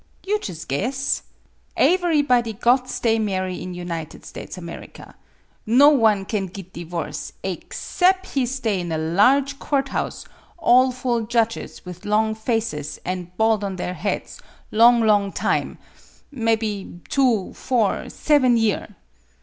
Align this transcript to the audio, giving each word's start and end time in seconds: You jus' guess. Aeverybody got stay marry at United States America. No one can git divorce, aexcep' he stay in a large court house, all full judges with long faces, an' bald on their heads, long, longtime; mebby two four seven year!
You 0.25 0.39
jus' 0.39 0.65
guess. 0.65 1.21
Aeverybody 1.77 2.53
got 2.59 2.89
stay 2.89 3.19
marry 3.19 3.53
at 3.61 3.67
United 3.75 4.25
States 4.25 4.57
America. 4.57 5.13
No 5.67 5.89
one 5.89 6.25
can 6.25 6.47
git 6.47 6.73
divorce, 6.73 7.33
aexcep' 7.43 8.25
he 8.25 8.47
stay 8.47 8.79
in 8.79 8.91
a 8.91 8.97
large 8.97 9.59
court 9.59 9.89
house, 9.89 10.25
all 10.57 10.91
full 10.91 11.27
judges 11.27 11.85
with 11.85 12.03
long 12.03 12.33
faces, 12.33 12.99
an' 13.05 13.31
bald 13.37 13.63
on 13.63 13.75
their 13.75 13.93
heads, 13.93 14.41
long, 14.71 15.01
longtime; 15.01 15.77
mebby 16.31 16.99
two 17.09 17.53
four 17.53 18.09
seven 18.09 18.57
year! 18.57 18.95